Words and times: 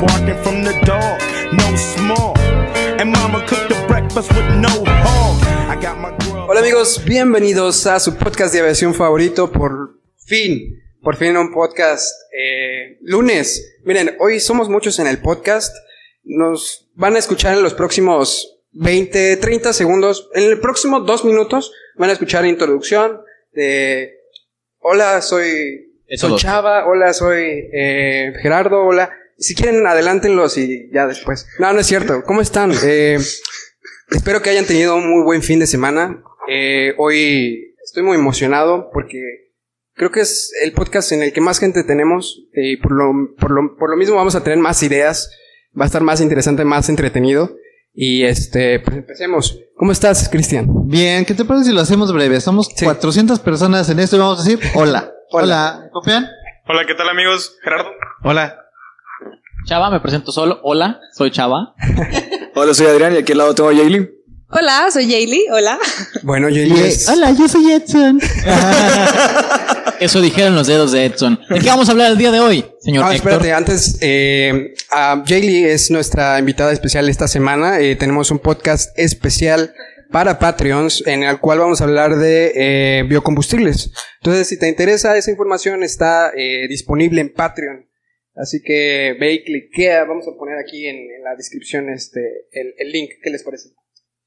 barking 0.00 0.38
from 0.42 0.62
the 0.62 0.72
dog, 0.84 1.20
no 1.52 1.76
small. 1.76 2.38
And 3.00 3.10
mama 3.10 3.44
cooked 3.46 3.68
the 3.68 3.84
breakfast 3.88 4.30
with 4.32 4.48
no 4.56 4.84
hog. 4.86 5.42
I 5.68 5.80
got 5.80 5.98
my 5.98 6.10
grub. 6.18 6.48
Hola 6.48 6.60
amigos, 6.60 7.02
bienvenidos 7.04 7.86
a 7.86 7.98
su 7.98 8.16
podcast 8.16 8.54
de 8.54 8.60
aviación 8.60 8.94
favorito. 8.94 9.50
Por 9.50 9.98
fin, 10.16 10.80
por 11.02 11.16
fin 11.16 11.36
un 11.36 11.52
podcast 11.52 12.14
eh, 12.32 12.98
lunes. 13.02 13.78
Miren, 13.84 14.16
hoy 14.20 14.38
somos 14.40 14.68
muchos 14.68 14.98
en 15.00 15.08
el 15.08 15.18
podcast. 15.18 15.74
Nos 16.22 16.88
van 16.94 17.16
a 17.16 17.18
escuchar 17.18 17.56
en 17.56 17.62
los 17.62 17.74
próximos 17.74 18.60
20, 18.72 19.36
30 19.38 19.72
segundos. 19.72 20.30
En 20.34 20.44
el 20.44 20.60
próximo 20.60 21.00
dos 21.00 21.24
minutos 21.24 21.72
van 21.96 22.10
a 22.10 22.12
escuchar 22.12 22.46
introducción 22.46 23.20
de 23.52 24.14
Hola, 24.78 25.20
soy, 25.22 25.92
soy. 26.16 26.36
Chava. 26.36 26.86
Hola, 26.86 27.12
soy 27.12 27.68
eh, 27.72 28.32
Gerardo. 28.40 28.84
Hola. 28.84 29.10
Si 29.38 29.54
quieren, 29.54 29.86
adelántenlos 29.86 30.58
y 30.58 30.90
ya 30.92 31.06
después. 31.06 31.46
No, 31.58 31.72
no 31.72 31.80
es 31.80 31.86
cierto. 31.86 32.22
¿Cómo 32.26 32.40
están? 32.40 32.72
Eh, 32.84 33.18
Espero 34.10 34.40
que 34.40 34.48
hayan 34.50 34.64
tenido 34.64 34.96
un 34.96 35.10
muy 35.10 35.22
buen 35.22 35.42
fin 35.42 35.58
de 35.60 35.66
semana. 35.66 36.22
Eh, 36.48 36.94
hoy 36.96 37.74
estoy 37.84 38.02
muy 38.02 38.16
emocionado 38.16 38.88
porque 38.90 39.20
creo 39.94 40.10
que 40.10 40.20
es 40.20 40.50
el 40.62 40.72
podcast 40.72 41.12
en 41.12 41.22
el 41.22 41.32
que 41.34 41.42
más 41.42 41.58
gente 41.58 41.84
tenemos 41.84 42.40
y 42.54 42.78
por 42.78 42.92
lo, 42.92 43.12
por, 43.38 43.50
lo, 43.50 43.76
por 43.76 43.90
lo 43.90 43.96
mismo 43.98 44.16
vamos 44.16 44.34
a 44.34 44.42
tener 44.42 44.58
más 44.58 44.82
ideas. 44.82 45.30
Va 45.78 45.84
a 45.84 45.86
estar 45.86 46.02
más 46.02 46.22
interesante, 46.22 46.64
más 46.64 46.88
entretenido. 46.88 47.54
Y 47.92 48.22
este, 48.24 48.80
pues 48.80 48.96
empecemos. 48.96 49.60
¿Cómo 49.76 49.92
estás, 49.92 50.28
Cristian? 50.30 50.66
Bien, 50.86 51.26
¿qué 51.26 51.34
te 51.34 51.44
parece 51.44 51.66
si 51.66 51.72
lo 51.74 51.82
hacemos 51.82 52.10
breve? 52.12 52.40
Somos 52.40 52.68
Sí. 52.74 52.86
400 52.86 53.40
personas 53.40 53.90
en 53.90 53.98
esto 53.98 54.16
y 54.16 54.20
vamos 54.20 54.40
a 54.40 54.44
decir 54.44 54.58
hola. 54.74 55.12
Hola. 55.30 55.42
Hola. 55.44 55.90
¿Confían? 55.92 56.26
Hola, 56.66 56.86
¿qué 56.86 56.94
tal 56.94 57.10
amigos? 57.10 57.58
Gerardo. 57.62 57.90
Hola. 58.24 58.56
Chava, 59.68 59.90
me 59.90 60.00
presento 60.00 60.32
solo. 60.32 60.60
Hola, 60.62 60.98
soy 61.12 61.30
Chava. 61.30 61.74
Hola, 62.54 62.72
soy 62.72 62.86
Adrián 62.86 63.12
y 63.14 63.18
aquí 63.18 63.32
al 63.32 63.38
lado 63.38 63.54
tengo 63.54 63.68
a 63.68 63.74
Jaylee. 63.74 64.08
Hola, 64.48 64.86
soy 64.90 65.10
Jaylee. 65.10 65.44
Hola. 65.52 65.78
Bueno, 66.22 66.48
yo 66.48 66.62
Hola, 67.12 67.32
yo 67.32 67.46
soy 67.48 67.70
Edson. 67.72 68.18
Eso 70.00 70.22
dijeron 70.22 70.54
los 70.54 70.68
dedos 70.68 70.92
de 70.92 71.04
Edson. 71.04 71.38
¿De 71.50 71.58
qué 71.60 71.68
vamos 71.68 71.86
a 71.90 71.92
hablar 71.92 72.12
el 72.12 72.16
día 72.16 72.30
de 72.30 72.40
hoy, 72.40 72.64
señor 72.80 73.04
Ah, 73.04 73.14
Héctor? 73.14 73.32
espérate, 73.32 73.52
antes, 73.52 73.98
eh, 74.00 74.72
Jaylee 75.26 75.70
es 75.70 75.90
nuestra 75.90 76.38
invitada 76.38 76.72
especial 76.72 77.06
esta 77.10 77.28
semana. 77.28 77.78
Eh, 77.78 77.94
tenemos 77.96 78.30
un 78.30 78.38
podcast 78.38 78.98
especial 78.98 79.74
para 80.10 80.38
Patreons 80.38 81.06
en 81.06 81.24
el 81.24 81.40
cual 81.40 81.58
vamos 81.58 81.82
a 81.82 81.84
hablar 81.84 82.16
de 82.16 82.52
eh, 82.54 83.02
biocombustibles. 83.06 83.92
Entonces, 84.22 84.48
si 84.48 84.58
te 84.58 84.66
interesa 84.66 85.14
esa 85.18 85.30
información, 85.30 85.82
está 85.82 86.30
eh, 86.34 86.66
disponible 86.70 87.20
en 87.20 87.34
Patreon. 87.34 87.84
Así 88.40 88.60
que 88.62 89.16
ve 89.18 89.32
y 89.34 89.44
cliquea. 89.44 90.04
Vamos 90.04 90.26
a 90.28 90.36
poner 90.38 90.56
aquí 90.58 90.86
en, 90.86 90.96
en 90.96 91.24
la 91.24 91.34
descripción 91.36 91.88
este, 91.90 92.20
el, 92.52 92.74
el 92.78 92.92
link. 92.92 93.10
¿Qué 93.22 93.30
les 93.30 93.42
parece? 93.42 93.70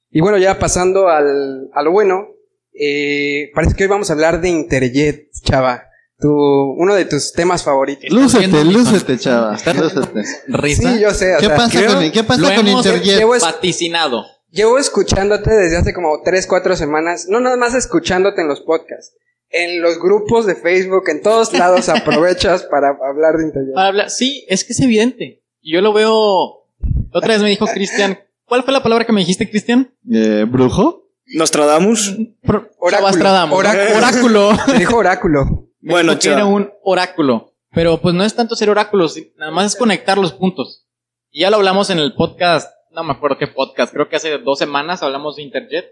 Y 0.10 0.20
bueno, 0.22 0.38
ya 0.38 0.60
pasando 0.60 1.08
al, 1.08 1.70
a 1.74 1.82
lo 1.84 1.92
bueno, 1.92 2.28
eh, 2.74 3.50
parece 3.54 3.76
que 3.76 3.84
hoy 3.84 3.90
vamos 3.90 4.10
a 4.10 4.14
hablar 4.14 4.42
de 4.42 4.50
Interjet, 4.50 5.30
chava. 5.44 5.86
Tu, 6.18 6.30
uno 6.30 6.94
de 6.94 7.06
tus 7.06 7.34
temas 7.34 7.64
favoritos. 7.64 8.10
Lúcete, 8.12 8.64
lúcete, 8.66 9.18
chava. 9.18 9.58
Lúcete. 9.74 10.22
Risa. 10.50 10.94
Sí, 10.94 11.00
yo 11.02 11.12
sé. 11.12 11.36
o 11.36 11.40
¿Qué 11.40 11.46
sea, 11.48 11.56
pasa 11.56 11.86
con, 11.88 12.12
¿qué 12.12 12.24
pasa 12.24 12.42
Lo 12.42 12.56
con 12.56 12.68
hemos- 12.68 12.86
Interjet? 12.86 13.18
Llevo, 13.18 13.34
es- 13.36 13.42
Vaticinado. 13.42 14.24
llevo 14.52 14.78
escuchándote 14.78 15.50
desde 15.52 15.78
hace 15.78 15.94
como 15.94 16.22
3, 16.24 16.46
4 16.46 16.76
semanas. 16.76 17.26
No 17.28 17.40
nada 17.40 17.58
más 17.58 17.74
escuchándote 17.74 18.42
en 18.42 18.50
los 18.50 18.62
podcasts. 18.62 19.16
En 19.52 19.82
los 19.82 20.00
grupos 20.00 20.46
de 20.46 20.56
Facebook, 20.56 21.04
en 21.10 21.22
todos 21.22 21.52
lados 21.58 21.90
aprovechas 21.90 22.64
para 22.64 22.98
hablar 23.08 23.36
de 23.38 23.46
Interjet. 23.46 23.74
Para 23.74 23.88
hablar- 23.88 24.10
Sí, 24.10 24.46
es 24.48 24.64
que 24.64 24.74
es 24.74 24.80
evidente. 24.80 25.42
Yo 25.62 25.82
lo 25.82 25.94
veo. 25.94 26.66
Otra 27.14 27.34
vez 27.34 27.42
me 27.42 27.50
dijo 27.50 27.66
Cristian. 27.68 28.20
¿Cuál 28.46 28.64
fue 28.64 28.74
la 28.74 28.82
palabra 28.84 29.06
que 29.06 29.12
me 29.14 29.22
dijiste, 29.22 29.50
Cristian? 29.50 29.94
Eh, 30.12 30.46
¿Brujo? 30.48 31.08
Nostradamus. 31.28 32.18
Pro- 32.42 32.70
Oráculo. 32.80 33.56
Oráculo. 33.56 33.88
Oráculo. 33.98 34.52
Te 34.66 34.78
dijo 34.80 34.98
oráculo. 34.98 35.46
Me 35.82 35.94
Bueno, 35.94 36.12
dijo 36.12 36.22
que 36.22 36.30
era 36.30 36.46
un 36.46 36.70
oráculo. 36.84 37.54
Pero 37.74 38.02
pues 38.02 38.14
no 38.14 38.24
es 38.26 38.36
tanto 38.36 38.56
ser 38.56 38.70
oráculos, 38.70 39.18
nada 39.38 39.52
más 39.52 39.68
es 39.68 39.76
conectar 39.78 40.18
los 40.18 40.34
puntos. 40.34 40.86
Y 41.32 41.42
ya 41.42 41.50
lo 41.50 41.56
hablamos 41.58 41.90
en 41.90 42.00
el 42.00 42.14
podcast, 42.16 42.70
no 42.92 43.04
me 43.06 43.14
acuerdo 43.14 43.38
qué 43.38 43.48
podcast, 43.48 43.94
creo 43.94 44.10
que 44.10 44.18
hace 44.18 44.38
dos 44.40 44.60
semanas 44.60 45.02
hablamos 45.04 45.38
de 45.38 45.44
Interjet. 45.44 45.86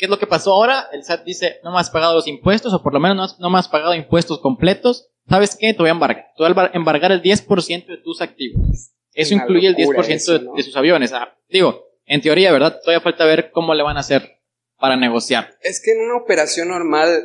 ¿Y 0.00 0.04
qué 0.04 0.06
es 0.06 0.10
lo 0.10 0.18
que 0.18 0.26
pasó 0.26 0.52
ahora? 0.54 0.86
El 0.92 1.04
SAT 1.04 1.24
dice, 1.24 1.56
no 1.62 1.72
me 1.72 1.78
has 1.78 1.90
pagado 1.90 2.14
los 2.14 2.26
impuestos, 2.26 2.72
o 2.72 2.82
por 2.82 2.94
lo 2.94 3.00
menos 3.00 3.16
no, 3.18 3.22
has- 3.24 3.38
no 3.38 3.50
me 3.50 3.58
has 3.58 3.68
pagado 3.68 3.94
impuestos 3.94 4.38
completos. 4.40 5.10
¿Sabes 5.28 5.56
qué? 5.60 5.74
Te 5.74 5.78
voy 5.80 5.88
a 5.88 5.92
embargar. 5.92 6.28
Te 6.36 6.42
voy 6.42 6.46
a 6.50 6.54
embar- 6.54 6.70
embargar 6.72 7.12
el 7.12 7.20
10% 7.22 7.86
de 7.86 7.98
tus 7.98 8.22
activos. 8.22 8.92
Eso 9.12 9.34
Una 9.34 9.44
incluye 9.44 9.66
el 9.68 9.76
10% 9.76 9.86
locura 9.92 10.08
eso, 10.08 10.38
de 10.56 10.62
sus 10.62 10.74
aviones. 10.76 11.12
Ah, 11.12 11.36
digo, 11.50 11.84
en 12.06 12.22
teoría, 12.22 12.50
¿verdad? 12.50 12.80
Todavía 12.82 13.02
falta 13.02 13.26
ver 13.26 13.50
cómo 13.52 13.74
le 13.74 13.82
van 13.82 13.98
a 13.98 14.00
hacer 14.00 14.38
para 14.78 14.96
negociar. 14.96 15.50
Es 15.62 15.82
que 15.84 15.92
en 15.92 16.00
una 16.00 16.16
operación 16.16 16.68
normal, 16.68 17.22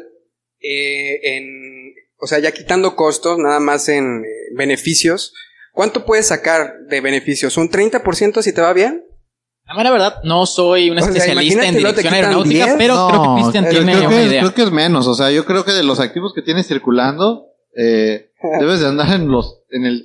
eh, 0.59 1.37
en, 1.37 1.93
o 2.19 2.27
sea, 2.27 2.39
ya 2.39 2.51
quitando 2.51 2.95
costos, 2.97 3.37
nada 3.37 3.59
más 3.61 3.87
en 3.87 4.23
eh, 4.25 4.27
beneficios, 4.55 5.33
¿cuánto 5.71 6.05
puedes 6.05 6.27
sacar 6.27 6.73
de 6.89 6.99
beneficios? 7.01 7.55
¿Un 7.57 7.69
30% 7.69 8.41
si 8.41 8.53
te 8.53 8.61
va 8.61 8.73
bien? 8.73 9.05
La 9.67 9.73
mera 9.75 9.91
verdad, 9.91 10.15
no 10.23 10.45
soy 10.45 10.89
un 10.91 10.97
O 10.97 11.01
sea, 11.01 11.09
especialista 11.11 11.65
en 11.65 11.75
dirección 11.75 12.13
aeronáutica, 12.13 12.65
10. 12.65 12.77
pero 12.77 13.07
creo 13.09 13.21
que 13.35 13.41
Cristian 13.41 13.65
eh, 13.65 13.69
creo, 13.69 13.83
tiene 13.83 13.97
creo 13.97 14.07
una 14.09 14.17
que, 14.17 14.25
idea. 14.25 14.41
creo 14.41 14.53
que 14.53 14.63
es 14.63 14.71
menos. 14.71 15.07
O 15.07 15.15
sea, 15.15 15.31
yo 15.31 15.43
creo 15.45 15.65
que 15.65 15.71
de 15.71 15.83
los 15.83 15.99
activos 15.99 16.33
que 16.35 16.41
tienes 16.43 16.67
circulando, 16.67 17.47
eh, 17.75 18.29
debes 18.59 18.79
de 18.81 18.87
andar 18.87 19.11
en 19.13 19.27
los, 19.29 19.61
en 19.71 19.85
el 19.85 20.03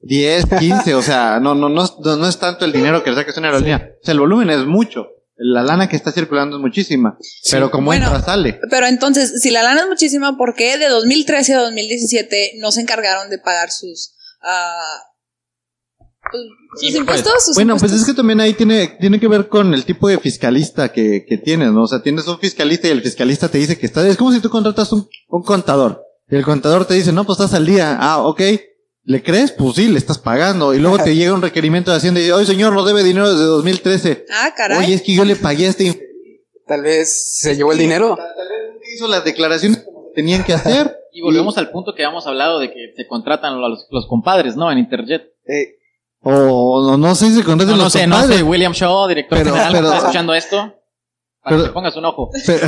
10, 0.00 0.46
15. 0.58 0.94
O 0.94 1.02
sea, 1.02 1.38
no, 1.40 1.54
no, 1.54 1.68
no, 1.68 1.84
es- 1.84 1.94
no, 2.04 2.16
no 2.16 2.26
es 2.28 2.38
tanto 2.38 2.64
el 2.64 2.72
dinero 2.72 3.02
que 3.04 3.14
sacas 3.14 3.36
una 3.36 3.48
aerolínea. 3.48 3.90
O 4.00 4.04
sea, 4.04 4.12
el 4.12 4.20
volumen 4.20 4.50
es 4.50 4.64
mucho. 4.66 5.06
La 5.40 5.62
lana 5.62 5.88
que 5.88 5.94
está 5.94 6.10
circulando 6.10 6.56
es 6.56 6.60
muchísima. 6.62 7.16
Pero 7.52 7.70
como 7.70 7.86
Bueno. 7.86 8.06
entra, 8.06 8.20
sale. 8.22 8.58
Pero 8.70 8.86
entonces, 8.86 9.40
si 9.40 9.50
la 9.52 9.62
lana 9.62 9.82
es 9.82 9.86
muchísima, 9.86 10.36
¿por 10.36 10.54
qué 10.56 10.78
de 10.78 10.88
2013 10.88 11.54
a 11.54 11.60
2017 11.60 12.54
no 12.58 12.72
se 12.72 12.80
encargaron 12.80 13.30
de 13.30 13.38
pagar 13.38 13.70
sus, 13.70 14.14
ah, 14.42 14.80
pues, 15.14 15.17
sus 16.32 16.82
Impuestos. 16.82 16.94
impuestos? 16.94 17.44
Sus 17.44 17.54
Bueno, 17.54 17.76
pues 17.76 17.92
es 17.92 18.04
que 18.04 18.14
también 18.14 18.40
ahí 18.40 18.54
tiene, 18.54 18.96
tiene 19.00 19.18
que 19.18 19.28
ver 19.28 19.48
con 19.48 19.74
el 19.74 19.84
tipo 19.84 20.08
de 20.08 20.18
fiscalista 20.18 20.92
que, 20.92 21.24
que 21.28 21.38
tienes, 21.38 21.72
¿no? 21.72 21.82
O 21.82 21.88
sea, 21.88 22.02
tienes 22.02 22.26
un 22.26 22.38
fiscalista 22.38 22.88
y 22.88 22.92
el 22.92 23.02
fiscalista 23.02 23.48
te 23.48 23.58
dice 23.58 23.78
que 23.78 23.86
está, 23.86 24.06
es 24.06 24.16
como 24.16 24.32
si 24.32 24.40
tú 24.40 24.50
contratas 24.50 24.92
un, 24.92 25.08
un 25.28 25.42
contador. 25.42 26.04
Y 26.30 26.36
el 26.36 26.44
contador 26.44 26.84
te 26.84 26.94
dice, 26.94 27.12
no, 27.12 27.24
pues 27.24 27.38
estás 27.40 27.54
al 27.54 27.66
día. 27.66 27.96
Ah, 27.98 28.22
ok. 28.22 28.40
¿Le 29.04 29.22
crees? 29.22 29.52
Pues 29.52 29.76
sí, 29.76 29.88
le 29.88 29.96
estás 29.96 30.18
pagando. 30.18 30.74
Y 30.74 30.78
luego 30.78 30.98
te 30.98 31.14
llega 31.14 31.32
un 31.32 31.40
requerimiento 31.40 31.90
de 31.90 31.96
Hacienda 31.96 32.20
y 32.20 32.24
dice, 32.24 32.34
oye 32.34 32.44
señor, 32.44 32.74
no 32.74 32.84
debe 32.84 33.02
dinero 33.02 33.30
desde 33.32 33.44
2013. 33.44 34.26
Ah, 34.30 34.52
caray. 34.54 34.84
Oye, 34.84 34.94
es 34.94 35.02
que 35.02 35.14
yo 35.14 35.24
le 35.24 35.36
pagué 35.36 35.66
a 35.66 35.70
este... 35.70 36.06
Tal 36.66 36.82
vez 36.82 37.38
se 37.38 37.56
llevó 37.56 37.72
el 37.72 37.78
dinero. 37.78 38.16
Tal 38.16 38.48
vez 38.48 38.94
hizo 38.94 39.08
las 39.08 39.24
declaraciones 39.24 39.78
como 39.78 40.10
tenían 40.14 40.44
que 40.44 40.52
hacer. 40.52 40.94
Y 41.10 41.20
volvemos 41.20 41.58
al 41.58 41.70
punto 41.70 41.94
que 41.96 42.04
habíamos 42.04 42.28
hablado 42.28 42.60
de 42.60 42.70
que 42.70 42.92
se 42.94 43.08
contratan 43.08 43.54
a 43.54 43.68
los, 43.68 43.88
los 43.90 44.06
compadres, 44.06 44.54
¿no? 44.54 44.70
En 44.70 44.78
Interjet. 44.78 45.22
Eh, 45.48 45.77
O 46.20 46.82
no, 46.90 46.96
no 46.98 47.14
sé 47.14 47.30
si 47.30 47.42
contratan 47.42 47.72
No, 47.72 47.76
no 47.78 47.84
los 47.84 47.92
sé, 47.92 48.06
no 48.06 48.22
sé, 48.24 48.42
William 48.42 48.72
Shaw, 48.72 49.06
director 49.08 49.38
Pero- 49.38 49.50
general, 49.52 49.72
pero- 49.72 49.86
¿está 49.86 49.98
escuchando 49.98 50.34
esto? 50.34 50.56
Para 50.56 50.74
pero- 51.56 51.62
que 51.62 51.68
te 51.68 51.72
pongas 51.72 51.96
un 51.96 52.04
ojo. 52.04 52.30
Pero, 52.46 52.66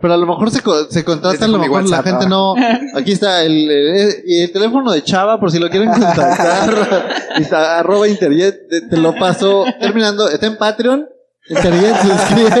pero 0.00 0.14
a 0.14 0.16
lo 0.16 0.26
mejor 0.26 0.50
se, 0.52 0.60
co- 0.62 0.84
se 0.88 1.04
contrata, 1.04 1.44
a 1.44 1.48
lo 1.48 1.58
mejor 1.58 1.88
la 1.88 2.02
gente 2.04 2.28
no. 2.28 2.54
Aquí 2.94 3.10
está 3.12 3.42
el, 3.42 3.68
el, 3.68 4.14
el 4.28 4.52
teléfono 4.52 4.92
de 4.92 5.02
Chava, 5.02 5.40
por 5.40 5.50
si 5.50 5.58
lo 5.58 5.68
quieren 5.70 5.90
contactar. 5.90 7.08
está, 7.36 7.78
arroba 7.80 8.06
Interjet, 8.06 8.68
te, 8.68 8.82
te 8.82 8.96
lo 8.96 9.12
paso. 9.16 9.64
Terminando, 9.80 10.28
está 10.28 10.46
en 10.46 10.56
Patreon. 10.56 11.08
Interjet, 11.48 11.96
suscríbete. 12.00 12.60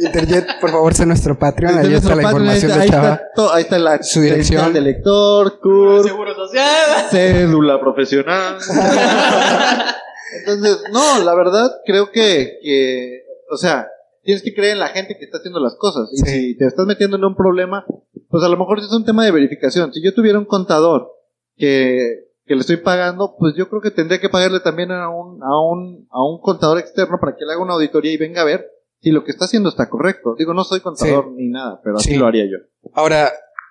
Interjet, 0.00 0.60
por 0.60 0.70
favor, 0.70 0.94
sé 0.94 1.04
nuestro 1.06 1.38
Patreon. 1.38 1.78
Ahí 1.78 1.94
está 1.94 2.14
la 2.14 2.22
información 2.22 2.80
de 2.80 2.88
Chava. 2.88 3.20
ahí 3.52 3.62
está 3.62 3.78
la 3.78 4.02
Su 4.02 4.20
dirección. 4.20 4.72
de 4.72 4.80
lector, 4.80 5.60
CUR, 5.60 6.02
Seguro 6.04 6.34
social. 6.34 7.06
cédula 7.10 7.80
profesional. 7.80 8.56
Entonces, 10.38 10.82
no, 10.92 11.22
la 11.24 11.34
verdad, 11.34 11.70
creo 11.84 12.10
que, 12.12 12.58
que, 12.62 13.24
o 13.50 13.56
sea, 13.56 13.88
tienes 14.22 14.42
que 14.42 14.54
creer 14.54 14.74
en 14.74 14.78
la 14.78 14.88
gente 14.88 15.16
que 15.18 15.24
está 15.24 15.38
haciendo 15.38 15.60
las 15.60 15.74
cosas. 15.76 16.08
Y 16.12 16.18
Sí. 16.18 16.24
si 16.26 16.56
te 16.56 16.66
estás 16.66 16.86
metiendo 16.86 17.16
en 17.16 17.24
un 17.24 17.34
problema, 17.34 17.84
pues 18.28 18.44
a 18.44 18.48
lo 18.48 18.56
mejor 18.56 18.78
es 18.78 18.90
un 18.92 19.04
tema 19.04 19.24
de 19.24 19.32
verificación. 19.32 19.92
Si 19.92 20.02
yo 20.02 20.14
tuviera 20.14 20.38
un 20.38 20.44
contador 20.44 21.10
que, 21.56 22.28
que 22.46 22.54
le 22.54 22.60
estoy 22.60 22.76
pagando, 22.76 23.34
pues 23.38 23.54
yo 23.56 23.68
creo 23.68 23.80
que 23.82 23.90
tendría 23.90 24.20
que 24.20 24.28
pagarle 24.28 24.60
también 24.60 24.92
a 24.92 25.08
un, 25.08 25.42
a 25.42 25.60
un, 25.60 26.06
a 26.10 26.22
un 26.24 26.40
contador 26.40 26.78
externo 26.78 27.18
para 27.20 27.36
que 27.36 27.44
le 27.44 27.52
haga 27.52 27.62
una 27.62 27.74
auditoría 27.74 28.12
y 28.12 28.16
venga 28.16 28.42
a 28.42 28.44
ver 28.44 28.66
si 29.00 29.10
lo 29.10 29.24
que 29.24 29.30
está 29.32 29.44
haciendo 29.46 29.68
está 29.68 29.88
correcto. 29.88 30.34
Digo, 30.38 30.54
no 30.54 30.64
soy 30.64 30.80
contador 30.80 31.32
ni 31.32 31.48
nada, 31.48 31.80
pero 31.82 31.96
así 31.96 32.10
Sí. 32.10 32.16
lo 32.16 32.26
haría 32.26 32.44
yo. 32.44 32.58
Ahora, 32.92 33.30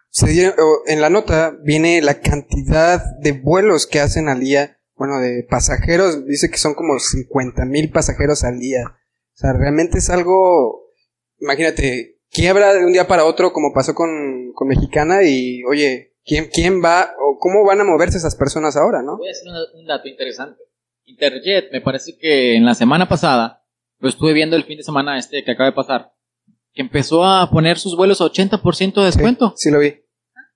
se 0.09 0.27
dieron- 0.31 0.55
en 0.87 1.01
la 1.01 1.09
nota 1.09 1.55
viene 1.63 2.01
la 2.01 2.19
cantidad 2.19 3.01
de 3.21 3.31
vuelos 3.33 3.85
que 3.87 3.99
hacen 3.99 4.27
al 4.29 4.39
día. 4.39 4.77
Bueno, 4.95 5.19
de 5.19 5.45
pasajeros, 5.49 6.25
dice 6.25 6.49
que 6.49 6.57
son 6.57 6.73
como 6.73 6.99
50 6.99 7.65
mil 7.65 7.91
pasajeros 7.91 8.43
al 8.43 8.59
día. 8.59 8.81
O 8.87 9.37
sea, 9.37 9.53
realmente 9.53 9.99
es 9.99 10.09
algo, 10.09 10.91
imagínate, 11.39 12.19
quiebra 12.31 12.73
de 12.73 12.85
un 12.85 12.91
día 12.91 13.07
para 13.07 13.23
otro 13.25 13.53
como 13.53 13.73
pasó 13.73 13.93
con, 13.95 14.51
con 14.53 14.67
Mexicana 14.67 15.23
y, 15.23 15.63
oye, 15.63 16.15
¿quién, 16.25 16.49
¿quién 16.51 16.83
va 16.83 17.13
o 17.21 17.37
cómo 17.39 17.63
van 17.65 17.79
a 17.81 17.85
moverse 17.85 18.17
esas 18.17 18.35
personas 18.35 18.75
ahora, 18.75 19.01
no? 19.01 19.17
Voy 19.17 19.27
a 19.27 19.31
decir 19.31 19.47
un, 19.49 19.79
un 19.81 19.87
dato 19.87 20.07
interesante. 20.07 20.61
Interjet, 21.05 21.71
me 21.71 21.81
parece 21.81 22.17
que 22.17 22.55
en 22.55 22.65
la 22.65 22.75
semana 22.75 23.07
pasada, 23.07 23.58
lo 23.99 24.09
estuve 24.09 24.33
viendo 24.33 24.55
el 24.55 24.63
fin 24.63 24.77
de 24.77 24.83
semana 24.83 25.17
este 25.17 25.43
que 25.43 25.51
acaba 25.51 25.69
de 25.69 25.75
pasar, 25.75 26.11
que 26.73 26.81
empezó 26.81 27.23
a 27.25 27.49
poner 27.49 27.77
sus 27.79 27.95
vuelos 27.95 28.21
a 28.21 28.25
80% 28.25 28.93
de 28.95 29.05
descuento. 29.05 29.53
Sí, 29.55 29.69
lo 29.71 29.79
vi. 29.79 29.95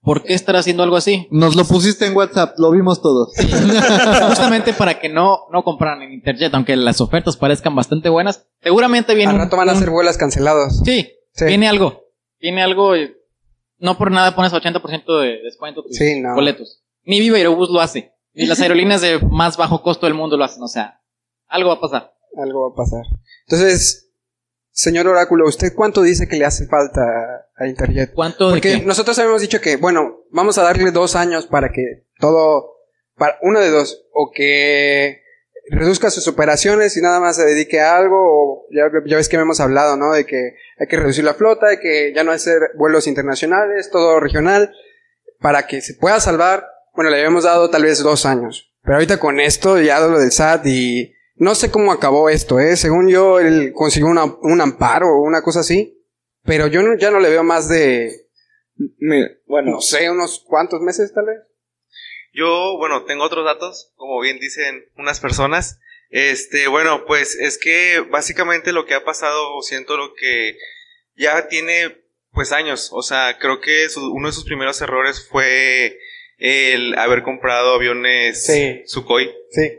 ¿Por 0.02 0.22
qué 0.24 0.34
estar 0.34 0.56
haciendo 0.58 0.84
algo 0.84 0.98
así? 0.98 1.28
Nos 1.32 1.56
lo 1.56 1.64
pusiste 1.64 2.06
en 2.06 2.14
WhatsApp, 2.16 2.56
lo 2.58 2.72
vimos 2.72 3.02
todos. 3.02 3.32
Justamente 4.28 4.74
para 4.74 5.00
que 5.00 5.08
no, 5.10 5.46
no 5.52 5.64
compraran 5.64 6.02
en 6.02 6.12
Interjet, 6.12 6.54
aunque 6.54 6.76
las 6.76 7.00
ofertas 7.02 7.38
parezcan 7.38 7.74
bastante 7.76 8.10
buenas. 8.10 8.46
Seguramente 8.62 9.16
viene 9.16 9.32
Al 9.32 9.38
rato 9.40 9.56
van 9.58 9.70
a 9.70 9.76
ser 9.76 9.90
vuelos 9.90 10.18
cancelados. 10.18 10.82
Sí, 10.84 11.10
Sí. 11.36 11.46
viene 11.46 11.68
algo. 11.68 12.04
Viene 12.40 12.62
algo. 12.62 12.96
y 12.98 13.14
No 13.80 13.98
por 13.98 14.12
nada 14.12 14.36
pones 14.36 14.52
80% 14.54 15.20
de 15.22 15.40
descuento 15.42 15.82
tus 15.84 15.96
Sí, 15.96 16.20
no. 16.20 16.36
boletos. 16.36 16.84
Ni 17.06 17.20
Viva 17.22 17.38
Aerobús 17.38 17.70
lo 17.70 17.80
hace. 17.80 18.14
Ni 18.34 18.46
las 18.46 18.60
aerolíneas 18.62 19.02
de 19.02 19.20
más 19.32 19.58
bajo 19.58 19.82
costo 19.82 20.06
del 20.06 20.16
mundo 20.16 20.36
lo 20.38 20.44
hacen. 20.44 20.62
O 20.64 20.68
sea, 20.68 21.00
algo 21.48 21.70
va 21.70 21.76
a 21.76 21.80
pasar. 21.80 22.14
Algo 22.38 22.70
va 22.70 22.74
a 22.74 22.78
pasar. 22.86 23.04
Entonces, 23.48 24.12
señor 24.72 25.08
Oráculo, 25.08 25.48
¿usted 25.48 25.74
cuánto 25.76 26.02
dice 26.02 26.28
que 26.28 26.38
le 26.38 26.46
hace 26.46 26.68
falta 26.68 27.02
a 27.56 27.68
Interjet? 27.68 28.14
¿Cuánto 28.14 28.48
de 28.48 28.54
Porque 28.54 28.80
qué? 28.80 28.86
nosotros 28.86 29.18
habíamos 29.20 29.42
dicho 29.42 29.62
que, 29.62 29.78
bueno, 29.78 30.24
vamos 30.32 30.58
a 30.58 30.64
darle 30.64 30.92
dos 30.92 31.16
años 31.16 31.48
para 31.48 31.72
que 31.72 32.06
todo, 32.20 32.78
para 33.16 33.38
uno 33.42 33.60
de 33.60 33.70
dos, 33.70 34.06
o 34.14 34.32
que 34.34 35.22
reduzca 35.70 36.10
sus 36.10 36.28
operaciones 36.28 36.98
y 36.98 37.02
nada 37.02 37.20
más 37.20 37.38
se 37.38 37.46
dedique 37.46 37.80
a 37.80 37.96
algo, 37.96 38.18
o 38.18 38.68
ya, 38.72 38.84
ya 39.06 39.18
ves 39.18 39.30
que 39.30 39.38
hemos 39.38 39.60
hablado, 39.60 39.96
¿no? 39.96 40.12
De 40.12 40.26
que 40.26 40.56
hay 40.80 40.88
que 40.88 40.98
reducir 40.98 41.24
la 41.24 41.36
flota, 41.36 41.68
de 41.68 41.80
que 41.80 42.14
ya 42.14 42.24
no 42.24 42.32
hacer 42.32 42.72
vuelos 42.76 43.08
internacionales, 43.08 43.90
todo 43.92 44.20
regional, 44.20 44.74
para 45.40 45.68
que 45.68 45.82
se 45.82 45.94
pueda 45.94 46.20
salvar. 46.20 46.68
Bueno, 46.96 47.12
le 47.12 47.18
habíamos 47.18 47.44
dado 47.44 47.70
tal 47.70 47.84
vez 47.84 48.00
dos 48.04 48.26
años, 48.26 48.74
pero 48.84 48.96
ahorita 48.96 49.18
con 49.18 49.40
esto, 49.40 49.80
ya 49.80 50.00
lo 50.00 50.20
del 50.20 50.32
SAT 50.32 50.66
y 50.68 51.13
no 51.36 51.56
sé 51.56 51.72
cómo 51.72 51.92
acabó 51.92 52.30
esto, 52.30 52.60
¿eh? 52.60 52.76
Según 52.78 53.10
yo, 53.10 53.40
él 53.40 53.72
consiguió 53.74 54.08
una- 54.08 54.26
un 54.26 54.62
amparo 54.62 55.08
o 55.10 55.22
una 55.22 55.42
cosa 55.42 55.62
así, 55.62 56.00
pero 56.44 56.68
yo 56.68 56.82
no- 56.82 56.98
ya 56.98 57.12
no 57.12 57.20
le 57.20 57.30
veo 57.30 57.44
más 57.44 57.70
de, 57.70 58.12
Mira, 58.98 59.30
bueno, 59.46 59.72
no 59.74 59.82
sé, 59.82 60.10
unos 60.10 60.44
cuantos 60.48 60.82
meses 60.82 61.14
tal 61.14 61.26
vez. 61.28 61.38
Yo, 62.34 62.76
bueno, 62.78 63.06
tengo 63.06 63.24
otros 63.24 63.46
datos, 63.46 63.92
como 63.96 64.20
bien 64.20 64.40
dicen 64.40 64.86
unas 64.98 65.20
personas. 65.20 65.80
Este, 66.10 66.68
bueno, 66.68 67.06
pues 67.06 67.36
es 67.36 67.60
que 67.60 68.00
básicamente 68.10 68.72
lo 68.74 68.86
que 68.88 68.96
ha 68.96 69.04
pasado, 69.06 69.62
siento 69.62 69.96
lo 69.98 70.14
que 70.16 70.58
ya 71.16 71.48
tiene 71.48 72.02
pues 72.32 72.52
años. 72.52 72.90
O 72.92 73.04
sea, 73.04 73.38
creo 73.40 73.62
que 73.62 73.88
su- 73.90 74.12
uno 74.12 74.28
de 74.30 74.34
sus 74.34 74.44
primeros 74.46 74.82
errores 74.82 75.28
fue 75.30 76.00
el 76.40 76.98
haber 76.98 77.22
comprado 77.22 77.76
aviones 77.76 78.44
Sí. 78.48 78.82
Sukhoi, 78.88 79.32
Sí. 79.52 79.72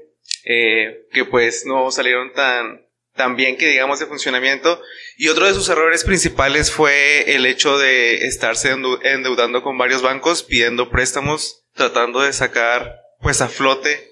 Eh, 0.44 1.06
que 1.12 1.25
pues 1.25 1.64
no 1.67 1.91
salieron 1.91 2.32
tan, 2.32 2.87
tan 3.14 3.37
bien 3.37 3.56
que 3.56 3.69
digamos 3.69 3.99
de 4.00 4.06
funcionamiento. 4.06 4.81
Y 5.17 5.29
otro 5.29 5.46
de 5.46 5.55
sus 5.55 5.69
errores 5.69 6.05
principales 6.05 6.70
fue 6.70 7.35
el 7.35 7.46
hecho 7.46 7.79
de 7.79 8.26
estarse 8.26 8.75
endeu- 8.75 9.00
endeudando 9.05 9.62
con 9.62 9.79
varios 9.79 10.02
bancos, 10.02 10.43
pidiendo 10.43 10.91
préstamos, 10.91 11.64
tratando 11.75 12.20
de 12.23 12.32
sacar 12.32 12.96
pues 13.20 13.41
a 13.41 13.49
flote, 13.49 14.11